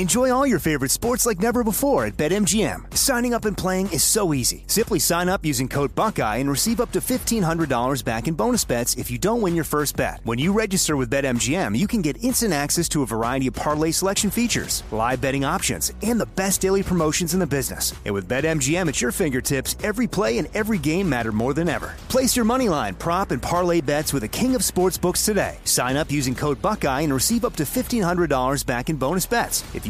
[0.00, 2.96] Enjoy all your favorite sports like never before at BetMGM.
[2.96, 4.64] Signing up and playing is so easy.
[4.66, 8.94] Simply sign up using code Buckeye and receive up to $1,500 back in bonus bets
[8.94, 10.20] if you don't win your first bet.
[10.24, 13.90] When you register with BetMGM, you can get instant access to a variety of parlay
[13.90, 17.92] selection features, live betting options, and the best daily promotions in the business.
[18.06, 21.94] And with BetMGM at your fingertips, every play and every game matter more than ever.
[22.08, 25.58] Place your moneyline, prop, and parlay bets with the king of sportsbooks today.
[25.64, 29.86] Sign up using code Buckeye and receive up to $1,500 back in bonus bets if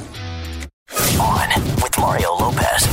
[2.01, 2.87] Mario Lopez.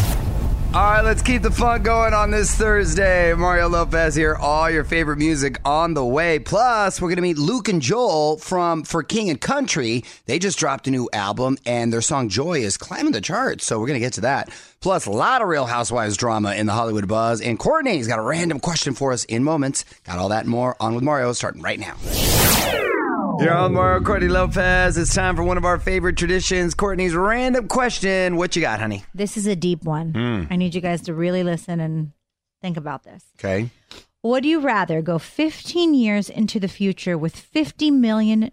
[0.74, 3.32] All right, let's keep the fun going on this Thursday.
[3.32, 4.34] Mario Lopez here.
[4.34, 6.38] All your favorite music on the way.
[6.38, 10.04] Plus, we're going to meet Luke and Joel from For King and Country.
[10.26, 13.64] They just dropped a new album, and their song Joy is climbing the charts.
[13.64, 14.50] So we're going to get to that.
[14.80, 17.40] Plus, a lot of Real Housewives drama in the Hollywood buzz.
[17.40, 19.86] And Courtney's got a random question for us in moments.
[20.04, 21.96] Got all that and more on with Mario starting right now.
[23.40, 24.98] You're on Mario Courtney Lopez.
[24.98, 28.36] It's time for one of our favorite traditions, Courtney's random question.
[28.36, 29.04] What you got, honey?
[29.14, 30.12] This is a deep one.
[30.12, 30.46] Mm.
[30.50, 32.10] I need you guys to really listen and
[32.62, 33.24] think about this.
[33.38, 33.70] Okay.
[34.24, 38.50] Would you rather go 15 years into the future with $50 million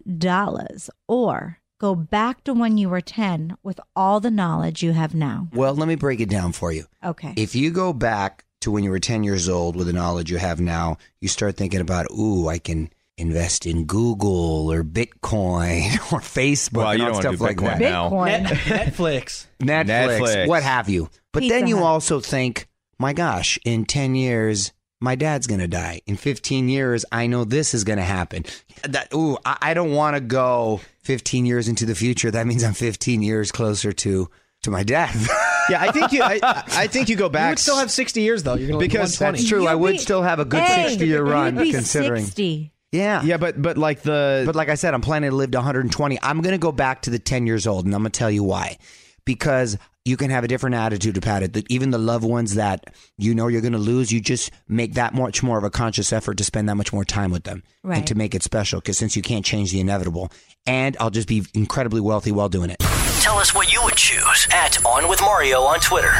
[1.08, 5.48] or go back to when you were 10 with all the knowledge you have now?
[5.52, 6.86] Well, let me break it down for you.
[7.04, 7.34] Okay.
[7.36, 10.38] If you go back to when you were 10 years old with the knowledge you
[10.38, 16.20] have now, you start thinking about, ooh, I can invest in Google or Bitcoin or
[16.20, 17.80] Facebook Well, and you all don't stuff do like Bitcoin that.
[17.80, 18.10] now.
[18.10, 18.46] Bitcoin.
[18.46, 19.46] Netflix.
[19.60, 19.86] Netflix,
[20.20, 20.48] Netflix.
[20.48, 21.10] what have you.
[21.32, 21.86] But Pizza then you Hut.
[21.86, 22.68] also think,
[23.00, 24.72] my gosh, in 10 years,
[25.02, 26.02] my dad's going to die.
[26.06, 28.46] In 15 years, I know this is going to happen.
[28.84, 32.32] That ooh, I, I don't want to go 15 years into the future.
[32.32, 34.30] That means I'm 15 years closer to
[34.64, 35.30] to my death.
[35.68, 36.22] Yeah, I think you.
[36.22, 37.48] I, I think you go back.
[37.48, 38.54] You would still have 60 years though.
[38.54, 39.42] You're going to Because live to 120.
[39.42, 39.66] That's true.
[39.66, 42.24] I You'd would be- still have a good Hey, 60 year run you'd be considering.
[42.26, 42.72] 60.
[42.96, 43.22] Yeah.
[43.24, 46.20] Yeah, but but like the But like I said, I'm planning to live to 120.
[46.22, 48.32] I'm going to go back to the 10 years old, and I'm going to tell
[48.32, 48.78] you why.
[49.26, 51.54] Because you can have a different attitude about it.
[51.54, 54.94] That even the loved ones that you know you're going to lose, you just make
[54.94, 57.64] that much more of a conscious effort to spend that much more time with them
[57.84, 58.08] and Right.
[58.08, 58.80] to make it special.
[58.82, 60.32] Because since you can't change the inevitable,
[60.68, 62.84] and I'll just be incredibly wealthy while doing it.
[63.26, 66.12] Tell us what you would choose at On With Mario on Twitter.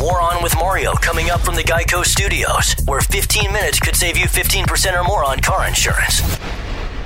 [0.00, 4.18] More On With Mario coming up from the Geico Studios, where 15 minutes could save
[4.18, 6.20] you 15% or more on car insurance.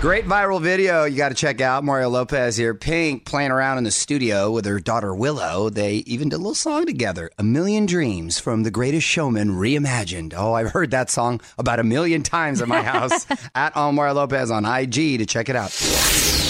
[0.00, 1.84] Great viral video you got to check out.
[1.84, 2.72] Mario Lopez here.
[2.72, 5.68] Pink playing around in the studio with her daughter Willow.
[5.68, 10.32] They even did a little song together, A Million Dreams from The Greatest Showman Reimagined.
[10.34, 14.14] Oh, I've heard that song about a million times at my house at on Mario
[14.14, 16.41] Lopez on IG to check it out.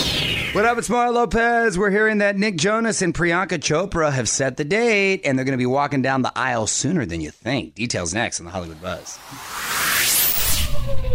[0.52, 1.78] What up, it's Mario Lopez.
[1.78, 5.56] We're hearing that Nick Jonas and Priyanka Chopra have set the date, and they're going
[5.56, 7.74] to be walking down the aisle sooner than you think.
[7.74, 9.18] Details next on the Hollywood Buzz.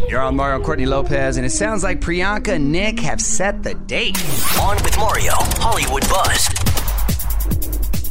[0.10, 3.76] You're on Mario Courtney Lopez, and it sounds like Priyanka and Nick have set the
[3.76, 4.18] date.
[4.60, 6.42] On with Mario, Hollywood Buzz.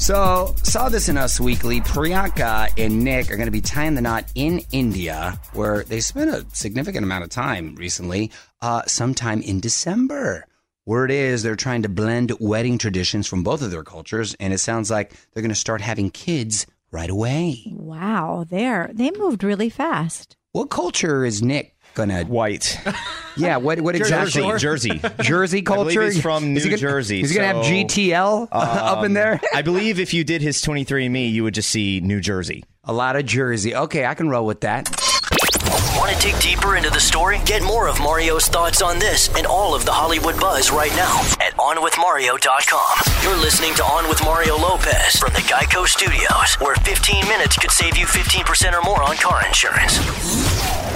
[0.01, 1.81] So, saw this in Us Weekly.
[1.81, 6.31] Priyanka and Nick are going to be tying the knot in India, where they spent
[6.31, 8.31] a significant amount of time recently,
[8.63, 10.47] uh, sometime in December.
[10.87, 14.59] Word is they're trying to blend wedding traditions from both of their cultures, and it
[14.59, 17.65] sounds like they're going to start having kids right away.
[17.73, 18.91] Wow, there.
[18.95, 20.37] They moved really fast.
[20.53, 22.25] What culture is Nick gonna?
[22.25, 22.79] White.
[23.39, 24.41] Yeah, what what exactly?
[24.45, 24.99] Jersey.
[24.99, 25.01] Jersey.
[25.21, 26.05] Jersey culture.
[26.05, 29.05] he's from Is he New gonna- Jersey, Is he gonna have so, GTL up in
[29.09, 29.39] um, there?
[29.55, 32.65] I believe if you did his 23andMe, you would just see New Jersey.
[32.85, 33.75] A lot of Jersey.
[33.75, 34.89] Okay, I can roll with that.
[35.97, 37.41] Want to dig deeper into the story?
[37.47, 41.21] Get more of Mario's thoughts on this and all of the Hollywood buzz right now
[41.41, 43.23] at OnWithMario.com.
[43.23, 47.71] You're listening to On with Mario Lopez from the Geico Studios, where 15 minutes could
[47.71, 49.97] save you 15% or more on car insurance.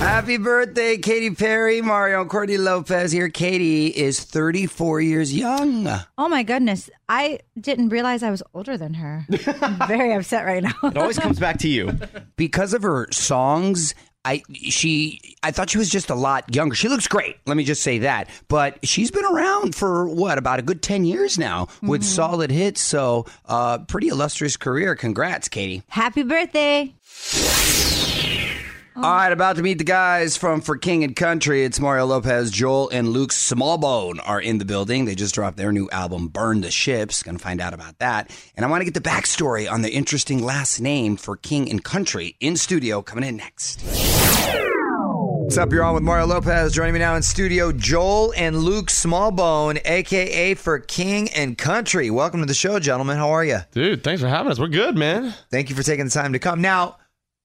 [0.00, 3.29] Happy birthday, Katy Perry, Mario, and Courtney Lopez here.
[3.29, 5.87] Katy is 34 years young.
[6.19, 6.88] Oh my goodness.
[7.08, 9.26] I didn't realize I was older than her.
[9.62, 10.73] I'm very upset right now.
[10.85, 11.99] It always comes back to you.
[12.37, 13.94] because of her songs
[14.25, 16.75] I she I thought she was just a lot younger.
[16.75, 17.37] She looks great.
[17.46, 18.28] Let me just say that.
[18.49, 22.81] But she's been around for what about a good ten years now with solid hits.
[22.81, 24.94] So uh, pretty illustrious career.
[24.94, 25.82] Congrats, Katy.
[25.88, 26.94] Happy birthday.
[29.02, 31.64] All right, about to meet the guys from For King and Country.
[31.64, 35.06] It's Mario Lopez, Joel, and Luke Smallbone are in the building.
[35.06, 37.23] They just dropped their new album, Burn the Ships.
[37.23, 38.31] Gonna find out about that.
[38.56, 41.82] And I want to get the backstory on the interesting last name for King and
[41.82, 43.81] Country in studio coming in next.
[45.44, 45.73] What's up?
[45.73, 46.75] You're on with Mario Lopez.
[46.75, 52.11] Joining me now in studio, Joel and Luke Smallbone, aka For King and Country.
[52.11, 53.17] Welcome to the show, gentlemen.
[53.17, 53.61] How are you?
[53.73, 54.58] Dude, thanks for having us.
[54.58, 55.35] We're good, man.
[55.50, 56.61] Thank you for taking the time to come.
[56.61, 56.99] Now,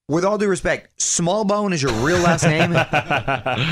[0.07, 2.71] with all due respect, Smallbone is your real last name?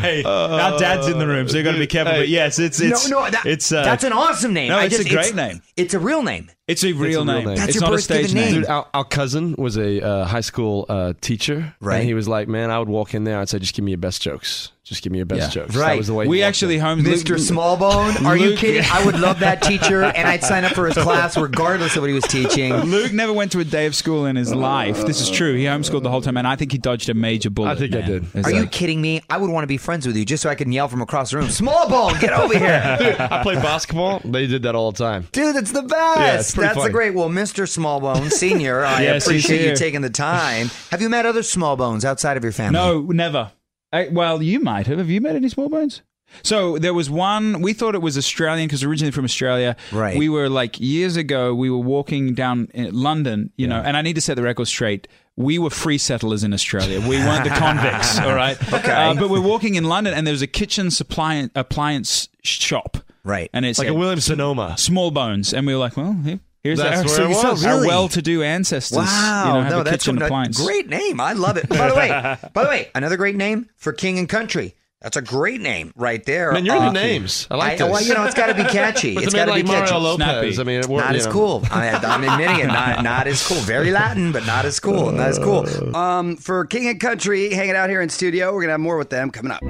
[0.00, 2.14] Hey, our dad's in the room, so you got to be careful.
[2.14, 4.68] But yes, it's it's no, no, that- it's uh, that's an awesome name.
[4.68, 5.60] No, I it's just- a great name.
[5.76, 6.50] It's a real name.
[6.66, 7.44] It's a real, real name.
[7.46, 7.56] name.
[7.56, 8.44] That's it's your not a stage name.
[8.44, 8.54] name.
[8.62, 11.74] Dude, our, our cousin was a uh, high school uh, teacher.
[11.80, 11.96] Right.
[11.96, 13.38] And he was like, man, I would walk in there.
[13.40, 14.70] I'd say, just give me your best jokes.
[14.82, 15.62] Just give me your best Yeah.
[15.62, 15.76] jokes.
[15.76, 15.88] Right.
[15.90, 16.80] That was the way We actually in.
[16.80, 17.36] home Mr.
[17.36, 18.24] Smallbone?
[18.24, 18.82] Are you kidding?
[18.90, 22.08] I would love that teacher, and I'd sign up for his class regardless of what
[22.08, 22.74] he was teaching.
[22.74, 25.04] Luke never went to a day of school in his life.
[25.06, 25.54] This is true.
[25.54, 27.68] He homeschooled the whole time, and I think he dodged a major bullet.
[27.70, 28.26] I think I did.
[28.34, 29.20] It's Are you kidding me?
[29.28, 31.30] I would want to be friends with you just so I can yell from across
[31.30, 33.16] the room, Smallbone, get over here.
[33.30, 34.20] I played basketball.
[34.24, 35.28] They did that all the time.
[35.32, 36.20] Dude, it's the best.
[36.20, 37.14] Yeah, it's pretty That's the great.
[37.14, 37.64] Well, Mr.
[37.68, 40.70] Smallbone Senior, I Yes, appreciate you taking the time.
[40.90, 42.72] Have you met other Smallbones outside of your family?
[42.78, 43.52] No, never.
[43.92, 44.98] I, well, you might have.
[44.98, 46.02] Have you met any small bones?
[46.44, 47.60] So there was one.
[47.60, 49.76] We thought it was Australian because originally from Australia.
[49.90, 50.16] Right.
[50.16, 51.52] We were like years ago.
[51.54, 54.68] We were walking down in London, you know, and I need to set the record
[54.68, 55.08] straight.
[55.36, 57.00] We were free settlers in Australia.
[57.00, 58.18] We weren't the convicts.
[58.20, 58.56] all right.
[58.72, 58.92] Okay.
[58.92, 62.98] Uh, but we're walking in London, and there was a kitchen supply appliance shop.
[63.24, 63.50] Right.
[63.52, 64.76] And it's Like a Williams Sonoma.
[64.78, 67.64] small bones, and we were like, well, here- here's That's our, where it was.
[67.64, 67.88] our Really?
[67.88, 68.98] well-to-do ancestors.
[68.98, 70.62] Wow, you know, have no, a that's kitchen a appliance.
[70.64, 71.20] great name.
[71.20, 71.68] I love it.
[71.68, 72.08] By the way,
[72.52, 74.74] by the way, another great name for King and Country.
[75.02, 76.52] That's a great name right there.
[76.52, 77.46] Man, you're Uh, into names.
[77.50, 77.88] I like this.
[77.90, 79.14] Well, you know, it's got to be catchy.
[79.16, 79.92] it's got man to be like catchy.
[79.92, 80.54] Mario Lopez.
[80.56, 80.60] Snappy.
[80.60, 81.32] I mean, it Not as know.
[81.32, 81.62] cool.
[81.70, 82.66] I, I'm admitting it.
[82.66, 83.56] Not, not as cool.
[83.60, 85.10] Very Latin, but not as cool.
[85.10, 85.96] Not as cool.
[85.96, 89.08] Um, for King and Country, hanging out here in studio, we're gonna have more with
[89.08, 89.60] them coming up.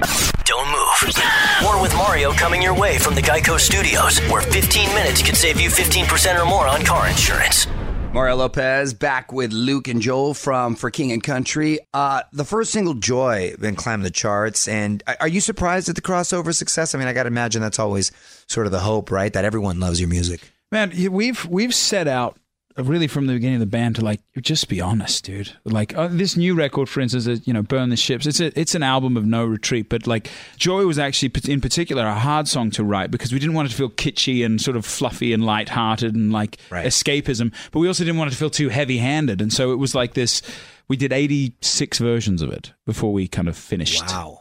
[0.45, 1.15] Don't move.
[1.63, 5.61] More with Mario coming your way from the Geico Studios, where 15 minutes could save
[5.61, 7.69] you 15% or more on car insurance.
[8.13, 11.79] Mario Lopez back with Luke and Joel from For King and Country.
[11.95, 14.67] Uh, the first single, Joy, been climbing the charts.
[14.67, 16.93] And are you surprised at the crossover success?
[16.93, 18.11] I mean, I got to imagine that's always
[18.49, 19.33] sort of the hope, right?
[19.33, 20.41] That everyone loves your music.
[20.73, 22.37] Man, we've we've set out
[22.77, 25.53] really from the beginning of the band to like just be honest, dude.
[25.65, 28.59] Like uh, this new record, for instance, is, you know, "Burn the Ships." It's a
[28.59, 32.49] it's an album of no retreat, but like "Joy" was actually in particular a hard
[32.49, 35.33] song to write because we didn't want it to feel kitschy and sort of fluffy
[35.33, 36.87] and light-hearted and like Right.
[36.87, 39.95] escapism, but we also didn't want it to feel too heavy-handed, and so it was
[39.95, 40.43] like this.
[40.89, 44.03] We did eighty-six versions of it before we kind of finished.
[44.09, 44.39] Wow.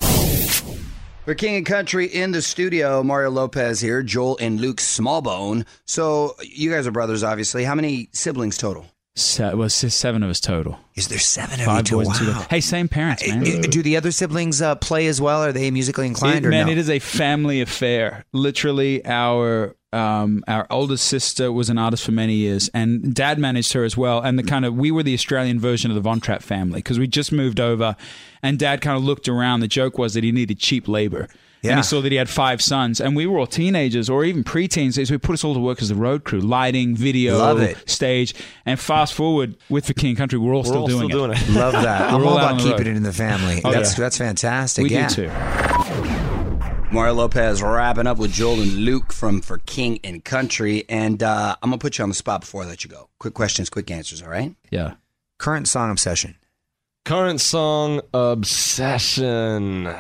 [1.30, 5.68] For King and Country in the studio, Mario Lopez here, Joel and Luke Smallbone.
[5.86, 7.64] So you guys are brothers, obviously.
[7.64, 8.88] How many siblings total?
[9.20, 10.80] Se- well, seven of us total.
[10.96, 11.98] Is there seven of Five you?
[11.98, 12.34] boys two Wow.
[12.34, 12.46] girls.
[12.50, 13.42] Hey, same parents, man.
[13.42, 15.44] Uh, Do the other siblings uh, play as well?
[15.44, 16.72] Are they musically inclined It- or man, no?
[16.72, 18.26] it is a family affair.
[18.34, 23.74] Literally, our um, our oldest sister was an artist for many years, and Dad managed
[23.74, 24.22] her as well.
[24.22, 27.00] And the kind of we were the Australian version of the Von Trapp family because
[27.00, 27.96] we just moved over,
[28.44, 29.62] and Dad kind of looked around.
[29.62, 31.28] The joke was that he needed cheap labor.
[31.62, 31.72] Yeah.
[31.72, 34.44] And he saw that he had five sons, and we were all teenagers or even
[34.46, 34.94] preteens.
[34.94, 37.90] So he put us all to work as the road crew, lighting, video, Love it.
[37.90, 38.34] stage.
[38.66, 41.36] And fast forward with the King Country, we're all We're still all doing still it.
[41.36, 41.50] doing it.
[41.60, 42.14] Love that.
[42.14, 42.88] I'm We're all all about keeping road.
[42.88, 43.62] it in the family.
[43.66, 44.04] Oh, that's yeah.
[44.06, 44.84] that's fantastic.
[44.84, 45.08] We yeah.
[45.10, 45.30] do too.
[46.92, 50.86] Mario Lopez wrapping up with Joel and Luke from For King and Country.
[50.90, 53.10] And uh, I'm going to put you on the spot before I let you go.
[53.20, 54.56] Quick questions, quick answers, all right?
[54.72, 54.96] Yeah.
[55.38, 56.36] Current song obsession.
[57.06, 59.94] Current song obsession.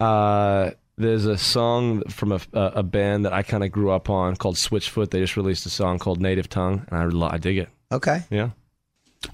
[0.00, 4.10] Uh, there's a song from a, a, a band that I kind of grew up
[4.10, 5.10] on called Switchfoot.
[5.10, 7.68] They just released a song called Native Tongue, and I, lo- I dig it.
[7.92, 8.22] Okay.
[8.30, 8.50] Yeah.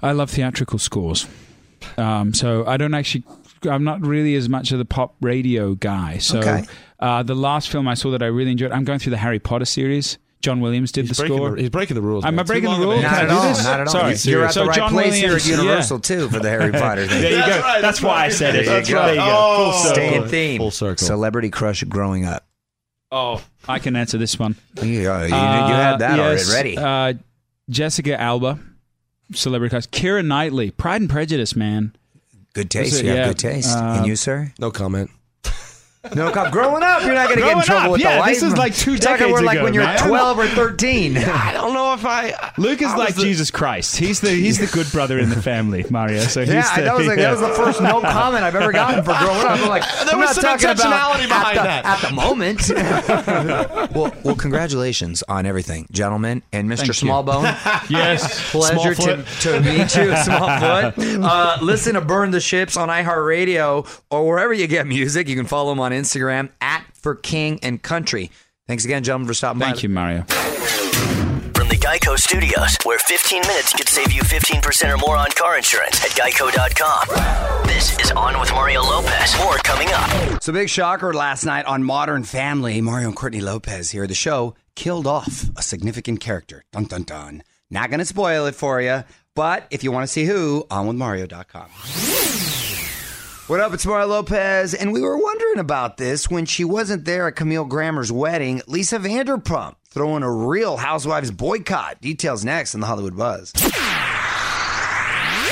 [0.02, 1.26] I love theatrical scores.
[1.98, 3.24] Um, so I don't actually
[3.70, 6.18] I'm not really as much of the pop radio guy.
[6.18, 6.64] So Okay.
[7.00, 9.38] uh, the last film I saw that I really enjoyed, I'm going through the Harry
[9.38, 10.18] Potter series.
[10.44, 11.56] John Williams did He's the score.
[11.56, 12.24] the, he's breaking the rules.
[12.24, 12.38] Am.
[12.38, 13.00] I breaking the rules?
[13.00, 13.42] an I Not do at all.
[13.48, 13.64] this?
[13.64, 13.92] Not at all.
[14.14, 14.30] Sorry.
[14.30, 15.56] You're at So the right John place here at Williams, yeah.
[15.56, 17.22] Universal too for the Harry Potter thing.
[17.22, 17.46] There you go.
[17.46, 18.66] That's right, That's, that's why I said it.
[18.66, 19.04] There you go.
[19.06, 19.26] There you go.
[19.26, 19.94] Oh, Full circle.
[19.94, 20.58] Stay in theme.
[20.60, 21.06] Full circle.
[21.06, 22.46] Celebrity crush growing up.
[23.10, 24.56] Oh, I can answer this one.
[24.76, 24.84] Yeah,
[25.22, 26.76] you, you Uh, had that yes, already.
[26.76, 27.14] Uh,
[27.70, 28.58] Jessica Alba,
[29.32, 29.86] celebrity crush.
[29.88, 31.94] Keira Knightley, Pride and Prejudice, man.
[32.54, 33.00] good taste.
[33.00, 33.04] it?
[33.04, 33.28] You have Yeah.
[33.28, 33.76] good taste.
[33.76, 34.52] Uh, and you, sir?
[34.58, 35.10] No comment.
[36.14, 36.52] No, cop.
[36.52, 38.34] Growing up, you're not going to get in Growing trouble up, with yeah, the wife.
[38.34, 39.98] this is like two You're talking decades about like ago, when you're man.
[40.06, 41.16] 12 or 13.
[41.18, 42.52] I don't know if I.
[42.58, 43.96] Luke is I like the- Jesus Christ.
[43.96, 46.20] He's the he's the good brother in the family, Mario.
[46.20, 48.70] So he's Yeah, the, that was like that was the first no comment I've ever
[48.72, 49.60] gotten for growing up.
[49.60, 51.84] I'm like, There I'm was not some talking about intentionality behind at the, that.
[51.86, 53.94] at the moment.
[53.94, 56.78] well, well, congratulations on everything, gentlemen, and Mr.
[56.78, 56.92] Thank.
[56.94, 57.44] Smallbone.
[57.90, 58.50] yes.
[58.50, 59.40] Pleasure to, Smallfoot.
[59.42, 61.24] to meet you, Smallfoot.
[61.24, 65.28] Uh, listen to Burn the Ships on iHeartRadio or wherever you get music.
[65.28, 68.30] You can follow him on Instagram at For King and Country.
[68.66, 69.66] Thanks again, gentlemen, for stopping by.
[69.66, 70.22] Thank you, Mario.
[70.22, 75.56] From the Geico Studios, where 15 minutes could save you 15% or more on car
[75.56, 77.66] insurance at geico.com.
[77.66, 79.36] This is On with Mario Lopez.
[79.38, 80.42] More coming up.
[80.42, 82.80] So, big shocker last night on Modern Family.
[82.80, 84.06] Mario and Courtney Lopez here.
[84.06, 86.64] The show killed off a significant character.
[86.72, 87.42] Dun dun dun.
[87.70, 91.68] Not going to spoil it for you, but if you want to see who, onwithmario.com.
[93.46, 93.74] What up?
[93.74, 97.64] It's Mario Lopez, and we were wondering about this when she wasn't there at Camille
[97.64, 98.62] Grammer's wedding.
[98.66, 102.00] Lisa Vanderpump throwing a real Housewives boycott.
[102.00, 103.52] Details next in the Hollywood Buzz.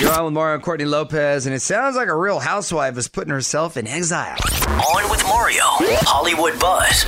[0.00, 3.06] You're on with Mario and Courtney Lopez, and it sounds like a real housewife is
[3.06, 4.37] putting herself in exile.
[4.66, 5.62] On with Mario.
[5.64, 7.04] Hollywood Buzz.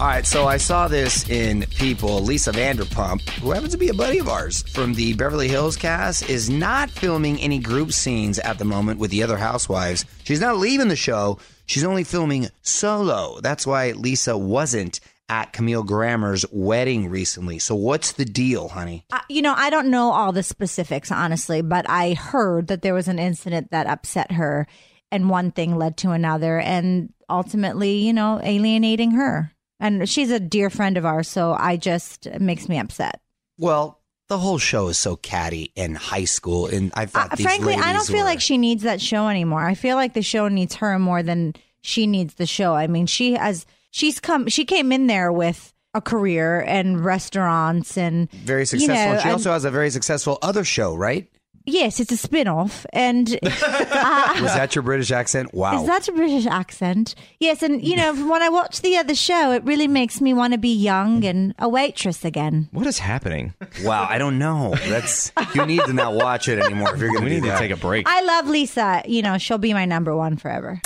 [0.00, 2.20] All right, so I saw this in People.
[2.20, 6.30] Lisa Vanderpump, who happens to be a buddy of ours from the Beverly Hills cast,
[6.30, 10.04] is not filming any group scenes at the moment with the other housewives.
[10.22, 11.40] She's not leaving the show.
[11.66, 13.40] She's only filming solo.
[13.40, 17.58] That's why Lisa wasn't at Camille Grammer's wedding recently.
[17.58, 19.04] So what's the deal, honey?
[19.12, 22.94] Uh, you know, I don't know all the specifics, honestly, but I heard that there
[22.94, 24.68] was an incident that upset her,
[25.10, 29.52] and one thing led to another, and ultimately, you know, alienating her.
[29.80, 33.20] And she's a dear friend of ours, so I just it makes me upset.
[33.58, 37.74] Well, the whole show is so catty and high school, and I thought Uh, frankly,
[37.74, 39.64] I don't feel were- like she needs that show anymore.
[39.64, 42.74] I feel like the show needs her more than she needs the show.
[42.74, 47.96] I mean, she has she's come she came in there with a career and restaurants
[47.96, 49.14] and very you successful.
[49.14, 51.28] know, she also has a very successful other show, right?
[51.68, 55.52] Yes, it's a spin-off and uh, Was that your British accent?
[55.54, 55.80] Wow.
[55.80, 57.14] Is that a British accent?
[57.38, 60.52] Yes, and you know, when I watch the other show, it really makes me want
[60.54, 62.68] to be young and a waitress again.
[62.72, 63.54] What is happening?
[63.84, 64.74] Wow, I don't know.
[64.88, 67.50] That's you need to not watch it anymore if you're going We to need do
[67.50, 68.06] to take a break.
[68.08, 69.02] I love Lisa.
[69.06, 70.80] You know, she'll be my number one forever.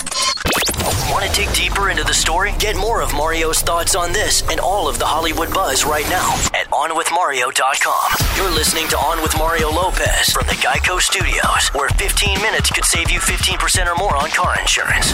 [1.11, 2.53] Want to dig deeper into the story?
[2.57, 6.33] Get more of Mario's thoughts on this and all of the Hollywood buzz right now
[6.53, 8.37] at OnWithMario.com.
[8.37, 12.85] You're listening to On with Mario Lopez from the Geico Studios, where 15 minutes could
[12.85, 15.11] save you 15% or more on car insurance.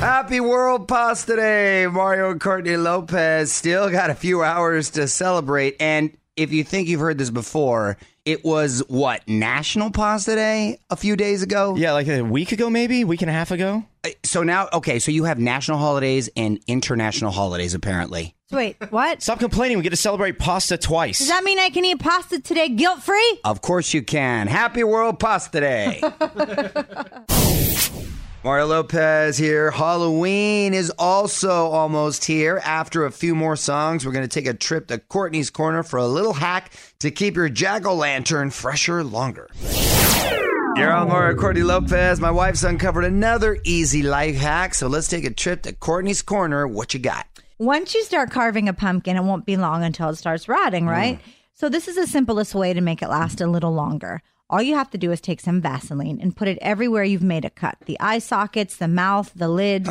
[0.00, 3.52] Happy World Pasta Day, Mario and Courtney Lopez.
[3.52, 7.98] Still got a few hours to celebrate, and if you think you've heard this before,
[8.30, 11.74] it was what National Pasta Day a few days ago.
[11.76, 13.84] Yeah, like a week ago, maybe week and a half ago.
[14.04, 18.36] Uh, so now, okay, so you have national holidays and international holidays, apparently.
[18.48, 19.20] So wait, what?
[19.22, 19.78] Stop complaining.
[19.78, 21.18] We get to celebrate pasta twice.
[21.18, 23.40] Does that mean I can eat pasta today guilt free?
[23.44, 24.46] Of course you can.
[24.46, 26.00] Happy World Pasta Day.
[28.42, 29.70] Mario Lopez here.
[29.70, 32.58] Halloween is also almost here.
[32.64, 35.98] After a few more songs, we're going to take a trip to Courtney's Corner for
[35.98, 39.46] a little hack to keep your jack o' lantern fresher longer.
[40.74, 42.18] You're on Mario Courtney Lopez.
[42.18, 46.66] My wife's uncovered another easy life hack, so let's take a trip to Courtney's Corner.
[46.66, 47.26] What you got?
[47.58, 50.90] Once you start carving a pumpkin, it won't be long until it starts rotting, mm.
[50.90, 51.20] right?
[51.52, 54.22] So this is the simplest way to make it last a little longer.
[54.50, 57.44] All you have to do is take some Vaseline and put it everywhere you've made
[57.44, 59.86] a cut the eye sockets, the mouth, the lid.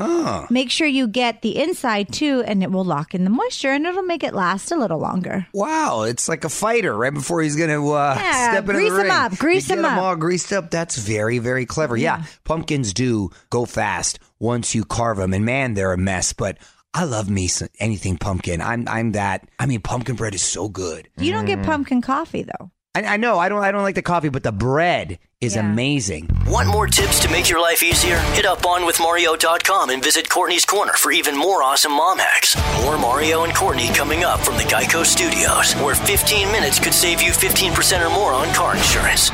[0.52, 3.86] Make sure you get the inside too, and it will lock in the moisture and
[3.86, 5.48] it'll make it last a little longer.
[5.54, 8.92] Wow, it's like a fighter right before he's going to uh, Yeah, step into grease
[8.94, 10.04] the him up, grease you him get 'em up.
[10.04, 10.70] all greased up.
[10.70, 11.96] That's very, very clever.
[11.96, 12.24] Yeah.
[12.44, 16.34] pumpkins do go fast once you carve them, and man, they're a mess.
[16.34, 16.58] But
[16.94, 17.50] I love me
[17.80, 18.62] anything pumpkin.
[18.62, 19.48] I'm, I'm that.
[19.60, 21.08] I mean, pumpkin bread is so good.
[21.18, 21.48] You don't Mm.
[21.48, 22.72] get pumpkin coffee though.
[23.06, 23.38] I, I know.
[23.40, 23.64] I don't.
[23.64, 25.62] I don't like the coffee, but the bread is Yeah.
[25.62, 26.30] amazing.
[26.48, 28.18] Want more tips to make your life easier?
[28.34, 32.56] Hit up OnWithMario.com and visit Courtney's Corner for even more awesome mom hacks.
[32.84, 37.22] More Mario and Courtney coming up from the Geico Studios, where 15 minutes could save
[37.22, 39.30] you 15% or more on car insurance.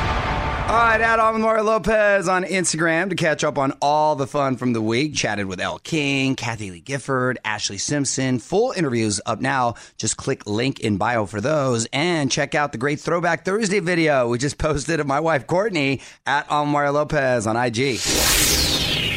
[0.67, 4.73] All right, on Mario Lopez on Instagram to catch up on all the fun from
[4.73, 5.13] the week.
[5.13, 8.39] Chatted with Elle King, Kathie Lee Gifford, Ashlee Simpson.
[8.39, 9.75] Full interviews up now.
[9.97, 14.27] Just click link in bio for those and check out the great Throwback Thursday video
[14.27, 17.99] we just posted of my wife Courtney at Mario Lopez on IG.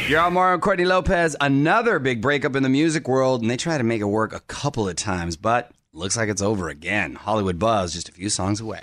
[0.06, 1.34] You're on Mario Courtney Lopez.
[1.40, 4.40] Another big breakup in the music world, and they tried to make it work a
[4.40, 7.14] couple of times, but looks like it's over again.
[7.14, 8.82] Hollywood Buzz just a few songs away.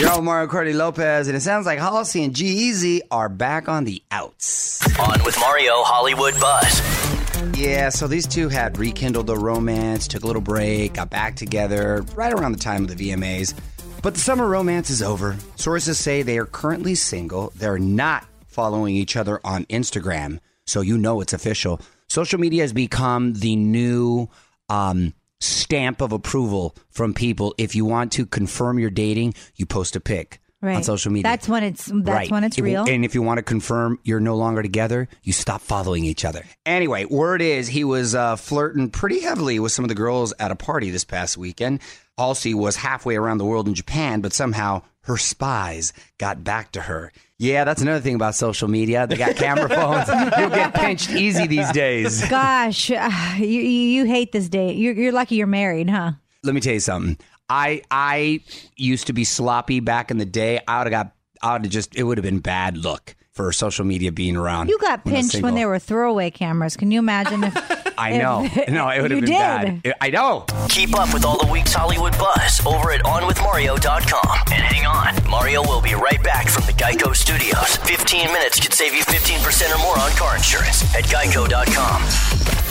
[0.00, 3.84] You're on Mario Courtney Lopez, and it sounds like Halsey and G are back on
[3.84, 4.80] the outs.
[4.98, 7.56] On with Mario Hollywood Buzz.
[7.56, 12.04] Yeah, so these two had rekindled their romance, took a little break, got back together
[12.16, 13.54] right around the time of the VMAs.
[14.02, 15.36] But the summer romance is over.
[15.54, 17.52] Sources say they are currently single.
[17.54, 21.80] They're not following each other on Instagram, so you know it's official.
[22.08, 24.28] Social media has become the new
[24.68, 27.54] um, stamp of approval from people.
[27.58, 30.76] If you want to confirm you're dating, you post a pic Right.
[30.76, 31.24] on social media.
[31.24, 32.30] That's when it's that's Right.
[32.30, 32.86] when it's real.
[32.88, 36.42] And if you want to confirm you're no longer together, you stop following each other.
[36.64, 40.50] Anyway, word is he was uh, flirting pretty heavily with some of the girls at
[40.50, 41.80] a party this past weekend.
[42.16, 46.82] Halsey was halfway around the world in Japan, but somehow her spies got back to
[46.82, 47.12] her.
[47.38, 49.06] Yeah, that's another thing about social media.
[49.06, 50.08] They got camera phones.
[50.38, 52.26] You'll get pinched easy these days.
[52.28, 54.72] Gosh, ah, you you hate this day.
[54.72, 56.12] You're you're lucky you're married, huh?
[56.42, 57.18] Let me tell you something.
[57.48, 58.40] I I
[58.76, 60.60] used to be sloppy back in the day.
[60.66, 61.14] I would have got.
[61.42, 61.94] I would have just.
[61.96, 64.68] It would have been bad look for social media being around.
[64.68, 65.54] You got when pinched when single.
[65.56, 66.76] there were throwaway cameras.
[66.76, 68.42] Can you imagine if I know.
[68.68, 69.82] no, it would have been did.
[69.82, 69.94] bad.
[70.00, 70.46] I know.
[70.68, 74.38] Keep up with all the week's Hollywood buzz over at OnWithMario.com.
[74.52, 77.76] And hang on, Mario will be right back from the Geico Studios.
[77.76, 82.63] 15 minutes could save you 15% or more on car insurance at Geico.com.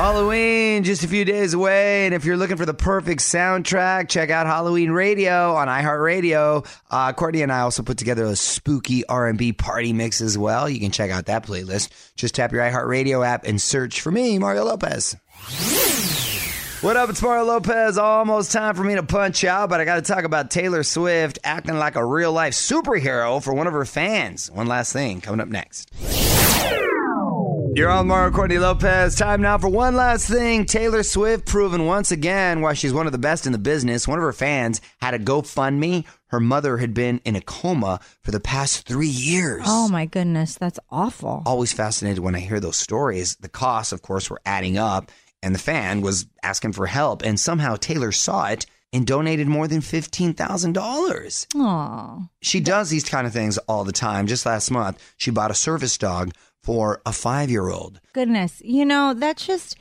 [0.00, 4.30] Halloween just a few days away, and if you're looking for the perfect soundtrack, check
[4.30, 6.66] out Halloween Radio on iHeartRadio.
[6.90, 10.70] Uh, Courtney and I also put together a spooky R&B party mix as well.
[10.70, 11.90] You can check out that playlist.
[12.16, 15.16] Just tap your iHeartRadio app and search for me, Mario Lopez.
[16.80, 17.10] What up?
[17.10, 17.98] It's Mario Lopez.
[17.98, 21.38] Almost time for me to punch out, but I got to talk about Taylor Swift
[21.44, 24.50] acting like a real life superhero for one of her fans.
[24.50, 25.90] One last thing coming up next.
[27.72, 29.14] You're on Mario Courtney Lopez.
[29.14, 30.66] Time now for one last thing.
[30.66, 34.08] Taylor Swift proven once again why she's one of the best in the business.
[34.08, 36.04] One of her fans had a GoFundMe.
[36.26, 39.62] Her mother had been in a coma for the past three years.
[39.66, 41.44] Oh my goodness, that's awful.
[41.46, 43.36] Always fascinated when I hear those stories.
[43.36, 47.22] The costs, of course, were adding up, and the fan was asking for help.
[47.22, 51.46] And somehow Taylor saw it and donated more than $15,000.
[51.56, 52.28] Aw.
[52.42, 54.26] She does these kind of things all the time.
[54.26, 58.00] Just last month, she bought a service dog for a five year old.
[58.12, 59.76] Goodness, you know that's just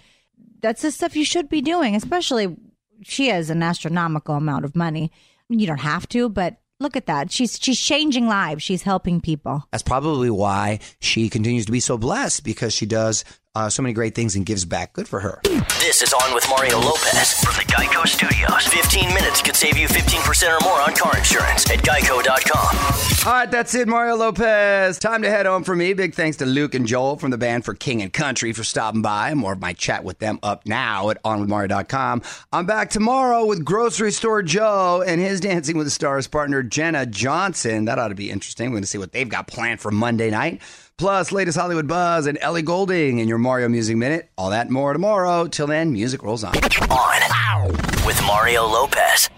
[0.61, 1.95] that's the stuff you should be doing.
[1.95, 2.55] Especially,
[3.03, 5.11] she has an astronomical amount of money.
[5.49, 7.31] You don't have to, but look at that.
[7.31, 8.63] She's she's changing lives.
[8.63, 9.63] She's helping people.
[9.71, 13.25] That's probably why she continues to be so blessed because she does
[13.59, 14.93] uh, so many great things and gives back.
[14.93, 15.41] Good for her.
[15.79, 18.67] This is On with Mario Lopez from the Geico Studios.
[18.67, 23.27] 15 minutes could save you 15% or more on car insurance at Geico.com.
[23.27, 24.97] All right, that's it, Mario Lopez.
[24.97, 25.93] Time to head home for me.
[25.93, 29.01] Big thanks to Luke and Joel from the band for King and Country for stopping
[29.01, 29.33] by.
[29.33, 32.21] More of my chat with them up now at onwithmario.com.
[32.53, 37.05] I'm back tomorrow with Grocery Store Joe and his Dancing with the Stars partner, Jenna
[37.05, 37.85] Johnson.
[37.85, 38.69] That ought to be interesting.
[38.69, 40.61] We're going to see what they've got planned for Monday night.
[40.99, 44.29] Plus, latest Hollywood buzz and Ellie Goulding in your Mario Music Minute.
[44.37, 45.47] All that and more tomorrow.
[45.47, 46.53] Till then, music rolls on.
[46.91, 47.71] On
[48.05, 49.29] with Mario Lopez.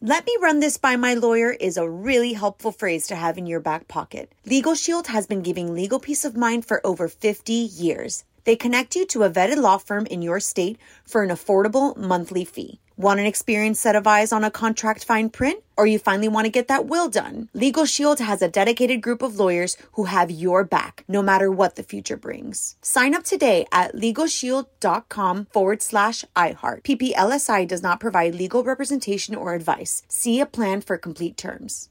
[0.00, 3.44] Let me run this by my lawyer is a really helpful phrase to have in
[3.44, 4.32] your back pocket.
[4.46, 8.24] Legal Shield has been giving legal peace of mind for over 50 years.
[8.44, 12.46] They connect you to a vetted law firm in your state for an affordable monthly
[12.46, 12.80] fee.
[12.96, 15.62] Want an experienced set of eyes on a contract fine print?
[15.76, 17.48] Or you finally want to get that will done?
[17.54, 21.76] Legal Shield has a dedicated group of lawyers who have your back, no matter what
[21.76, 22.76] the future brings.
[22.82, 26.82] Sign up today at LegalShield.com forward slash iHeart.
[26.82, 30.02] PPLSI does not provide legal representation or advice.
[30.08, 31.88] See a plan for complete terms.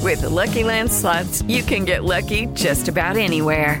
[0.00, 3.80] With the Lucky Land slots, you can get lucky just about anywhere.